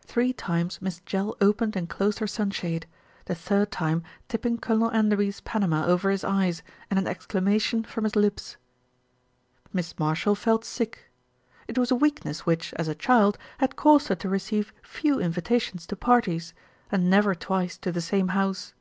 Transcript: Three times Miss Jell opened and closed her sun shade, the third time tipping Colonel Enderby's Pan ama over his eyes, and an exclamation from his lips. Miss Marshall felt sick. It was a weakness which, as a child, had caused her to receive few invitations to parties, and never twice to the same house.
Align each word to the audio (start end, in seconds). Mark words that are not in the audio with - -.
Three 0.00 0.32
times 0.32 0.82
Miss 0.82 0.98
Jell 1.06 1.36
opened 1.40 1.76
and 1.76 1.88
closed 1.88 2.18
her 2.18 2.26
sun 2.26 2.50
shade, 2.50 2.84
the 3.26 3.34
third 3.36 3.70
time 3.70 4.02
tipping 4.26 4.58
Colonel 4.58 4.90
Enderby's 4.90 5.40
Pan 5.40 5.62
ama 5.62 5.86
over 5.86 6.10
his 6.10 6.24
eyes, 6.24 6.64
and 6.90 6.98
an 6.98 7.06
exclamation 7.06 7.84
from 7.84 8.02
his 8.02 8.16
lips. 8.16 8.56
Miss 9.72 9.96
Marshall 10.00 10.34
felt 10.34 10.64
sick. 10.64 11.12
It 11.68 11.78
was 11.78 11.92
a 11.92 11.94
weakness 11.94 12.44
which, 12.44 12.74
as 12.74 12.88
a 12.88 12.94
child, 12.96 13.38
had 13.58 13.76
caused 13.76 14.08
her 14.08 14.16
to 14.16 14.28
receive 14.28 14.74
few 14.82 15.20
invitations 15.20 15.86
to 15.86 15.94
parties, 15.94 16.54
and 16.90 17.08
never 17.08 17.32
twice 17.36 17.78
to 17.78 17.92
the 17.92 18.00
same 18.00 18.26
house. 18.34 18.74